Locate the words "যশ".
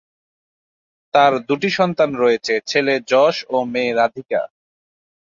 3.11-3.35